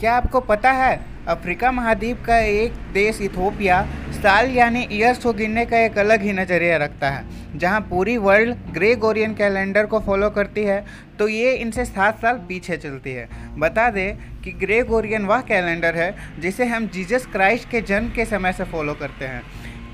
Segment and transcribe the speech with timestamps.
[0.00, 3.80] क्या आपको पता है, अफ्रीका महाद्वीप का एक देश इथोपिया,
[4.12, 7.24] साल यानी ईयर्स को गिनने का एक अलग ही नज़रिया रखता है,
[7.56, 10.84] जहाँ पूरी वर्ल्ड ग्रे ग्रेगोरियन कैलेंडर को फॉलो करती है
[11.18, 13.28] तो ये इनसे सात साल पीछे चलती है।
[13.58, 18.24] बता दें कि ग्रे ग्रेगोरियन वह कैलेंडर है, जिसे हम जीसस क्राइस्ट के जन्म के
[18.24, 19.42] समय से फॉलो करते हैं।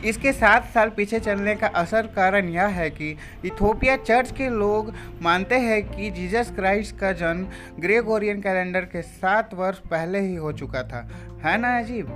[0.05, 3.11] इसके सात साल पीछे चलने का असर कारण यह है कि
[3.45, 4.93] इथोपिया चर्च के लोग
[5.23, 7.47] मानते हैं कि जीसस क्राइस्ट का जन्म
[7.81, 11.09] ग्रेगोरियन कैलेंडर के सात वर्ष पहले ही हो चुका था।
[11.45, 12.07] है ना, अजीब?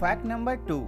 [0.00, 0.86] फैक्ट नंबर टू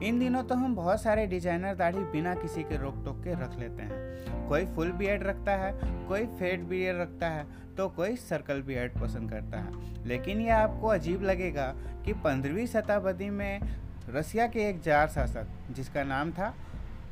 [0.00, 3.58] इन दिनों तो हम बहुत सारे डिज़ाइनर दाढ़ी बिना किसी के रोक टोक के रख
[3.58, 5.72] लेते हैं। कोई फुल बियर्ड रखता है,
[6.08, 7.44] कोई फेड बियर्ड रखता है
[7.76, 11.66] तो कोई सर्कल बियर्ड पसंद करता है। लेकिन यह आपको अजीब लगेगा
[12.04, 13.60] कि पंद्रहवीं शताब्दी में
[14.10, 16.54] रसिया के एक जार शासक, जिसका नाम था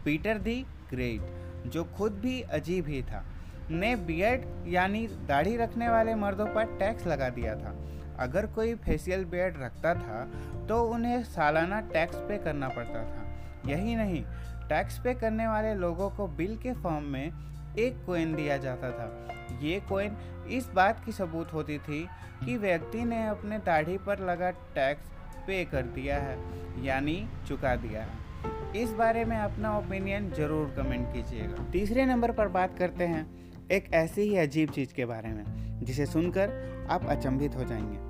[0.05, 3.25] पीटर दी ग्रेट, जो खुद भी अजीब ही था।
[3.71, 7.75] ने बियर्ड यानी दाढ़ी रखने वाले मर्दों पर टैक्स लगा दिया था।
[8.19, 10.23] अगर कोई फेशियल बियर्ड रखता था
[10.69, 13.27] तो उन्हें सालाना टैक्स पे करना पड़ता था।
[13.67, 14.23] यही नहीं,
[14.69, 19.59] टैक्स पे करने वाले लोगों को बिल के फॉर्म में एक कोइन दिया जाता था।
[19.63, 20.17] ये कोइन
[20.51, 22.07] इस बात की सबूत होती थी
[22.45, 25.11] कि व्यक्ति ने अपने दाढ़ी पर लगा टैक्स
[25.47, 26.39] पे कर दिया है,
[26.85, 32.49] यानी चुका दिया है। इस बारे में अपना ओपिनियन ज़रूर कमेंट कीजिएगा। तीसरे नंबर पर
[32.49, 33.27] बात करते हैं,
[33.71, 35.45] एक ऐसी ही अजीब चीज़ के बारे में,
[35.83, 36.51] जिसे सुनकर
[36.91, 38.09] आप अचंभित हो जाएँगे।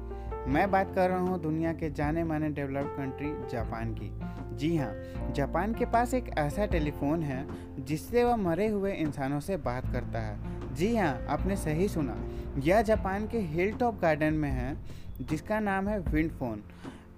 [0.50, 4.10] मैं बात कर रहा हूँ दुनिया के जाने माने डेवलप्ड कंट्री जापान की।
[4.56, 4.92] जी हाँ
[5.32, 7.46] जापान के पास एक ऐसा टेलीफोन है,
[7.84, 12.16] जिससे वह मरे हुए इंसानों से बात करता है। जी हाँ आपने सही सुना।
[12.58, 14.76] यह जापान के हिल टॉप गार्डन में है,
[15.20, 16.62] जिसका नाम है विंड फ़ोन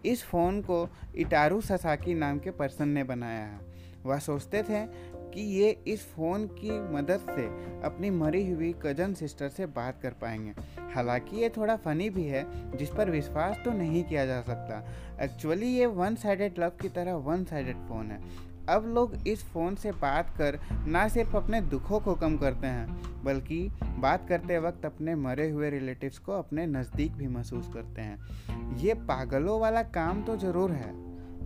[0.05, 3.61] इस फ़ोन को इटारू ससाकी नाम के पर्सन ने बनाया है।
[4.07, 4.87] वह सोचते थे
[5.35, 7.47] कि ये इस फ़ोन की मदद से
[7.87, 10.55] अपनी मरी हुई कज़न सिस्टर से बात कर पाएँगे।
[10.95, 14.89] हालाँकि ये थोड़ा फ़नी भी है, जिस पर विश्वास तो नहीं किया जा सकता।
[15.25, 19.75] एक्चुअली ये वन साइडेड लव की तरह वन साइडेड फ़ोन है। अब लोग इस फ़ोन
[19.75, 23.61] से बात कर ना सिर्फ़ अपने दुखों को कम करते हैं, बल्कि
[23.99, 28.95] बात करते वक्त अपने मरे हुए रिलेटिव्स को अपने नज़दीक भी महसूस करते हैं। ये
[29.09, 30.93] पागलों वाला काम तो ज़रूर है,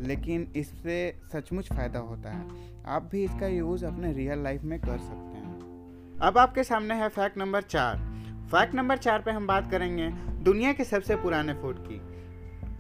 [0.02, 0.96] लेकिन इससे
[1.32, 2.46] सचमुच फ़ायदा होता है।
[2.86, 7.08] आप भी इसका यूज़ अपने रियल लाइफ में कर सकते हैं। अब आपके सामने है
[7.10, 7.96] फैक्ट नंबर चार।
[8.50, 10.08] फैक्ट नंबर चार पे हम बात करेंगे
[10.44, 12.00] दुनिया के सबसे पुराने फ़ूड की।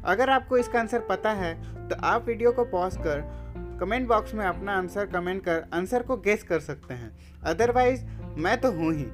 [0.04, 1.54] अगर आपको इसका आंसर पता है
[1.88, 3.20] तो आप वीडियो को पॉज कर
[3.80, 7.10] कमेंट बॉक्स में अपना आंसर कमेंट कर, आंसर को गेस कर सकते हैं।
[7.44, 8.04] अदरवाइज़
[8.38, 9.04] मैं तो हूँ ही।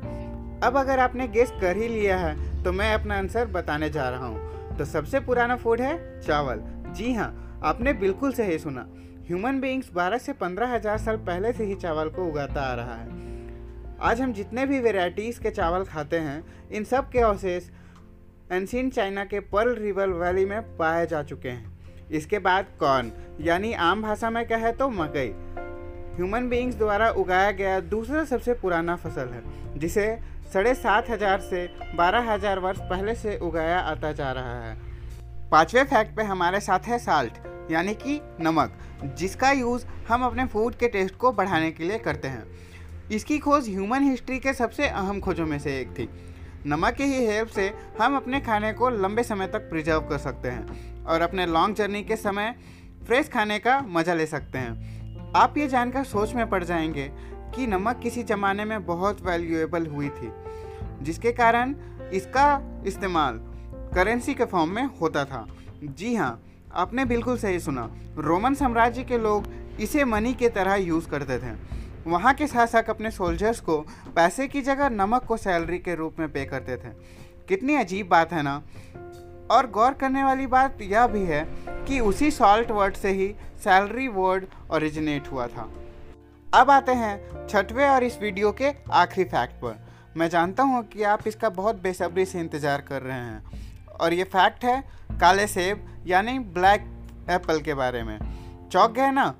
[0.62, 4.26] अब अगर आपने गेस कर ही लिया है तो मैं अपना आंसर बताने जा रहा
[4.26, 6.60] हूँ। तो सबसे पुराना फ़ूड है चावल।
[6.94, 8.86] जी हाँ आपने बिल्कुल सही सुना।
[9.26, 12.94] ह्यूमन बींग्स 12 से पंद्रह हज़ार साल पहले से ही चावल को उगाता आ रहा
[12.94, 13.18] है।
[14.00, 17.68] आज हम जितने भी वेराइटीज़ के चावल खाते हैं, इन सब के अवशेष
[18.52, 21.69] एंशियन चाइना के पर्ल रिवर वैली में पाए जा चुके हैं।
[22.10, 25.32] इसके बाद कॉर्न यानी आम भाषा में कहे तो मकई।
[26.16, 29.42] ह्यूमन बींग्स द्वारा उगाया गया दूसरा सबसे पुराना फ़सल है,
[29.78, 30.06] जिसे
[30.52, 31.66] साढ़े सात हज़ार से
[31.96, 34.76] बारह हज़ार वर्ष पहले से उगाया आता जा रहा है।
[35.50, 37.38] पाँचवें फैक्ट पे हमारे साथ है साल्ट
[37.70, 38.72] यानी कि नमक,
[39.18, 42.44] जिसका यूज़ हम अपने फ़ूड के टेस्ट को बढ़ाने के लिए करते हैं।
[43.12, 46.08] इसकी खोज ह्यूमन हिस्ट्री के सबसे अहम खोजों में से एक थी।
[46.66, 50.48] नमक की ही हेल्प से हम अपने खाने को लंबे समय तक प्रिजर्व कर सकते
[50.48, 52.54] हैं और अपने लॉन्ग जर्नी के समय
[53.06, 57.10] फ्रेश खाने का मज़ा ले सकते हैं। आप ये जानकर सोच में पड़ जाएँगे
[57.54, 60.32] कि नमक किसी ज़माने में बहुत वैल्यूएबल हुई थी,
[61.02, 61.74] जिसके कारण
[62.12, 63.40] इसका इस्तेमाल
[63.94, 65.46] करेंसी के फॉर्म में होता था।
[65.82, 66.42] जी हाँ
[66.74, 69.46] आपने बिल्कुल सही सुना। रोमन साम्राज्य के लोग
[69.80, 71.54] इसे मनी के तरह यूज़ करते थे।
[72.10, 73.76] वहाँ के शासक अपने सोल्जर्स को
[74.16, 76.88] पैसे की जगह नमक को सैलरी के रूप में पे करते थे।
[77.48, 78.62] कितनी अजीब बात है ना?
[79.50, 81.44] और गौर करने वाली बात यह भी है
[81.86, 83.28] कि उसी सॉल्ट वर्ड से ही
[83.64, 85.68] सैलरी वर्ड ओरिजिनेट हुआ था।
[86.54, 89.76] अब आते हैं छठवें और इस वीडियो के आखिरी फैक्ट पर।
[90.16, 93.42] मैं जानता हूँ कि आप इसका बहुत बेसब्री से इंतज़ार कर रहे हैं।
[94.00, 94.80] और ये फैक्ट है
[95.20, 96.90] काले सेब, यानी ब्लैक
[97.30, 98.18] एप्पल के बारे में।
[98.72, 99.34] चौक गए ना?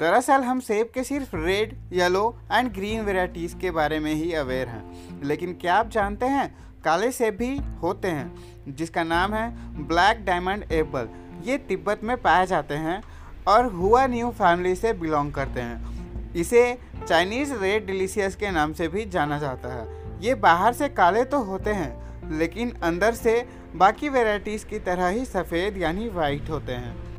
[0.00, 4.68] दरअसल हम सेब के सिर्फ़ red yellow and green varieties के बारे में ही अवेयर
[4.68, 6.54] हैं। लेकिन क्या आप जानते हैं,
[6.84, 9.50] काले सेब भी होते हैं, जिसका नाम है
[9.86, 11.08] ब्लैक डायमंड एप्पल
[11.44, 13.02] ये तिब्बत में पाए जाते हैं
[13.48, 16.78] और हुआ न्यू फैमिली से बिलोंग करते हैं। इसे
[17.08, 19.86] चाइनीज़ रेड डिलीशियस के नाम से भी जाना जाता है।
[20.22, 23.40] ये बाहर से काले तो होते हैं, लेकिन अंदर से
[23.76, 27.11] बाकी वेराइटीज़ की तरह ही सफ़ेद यानी वाइट होते हैं।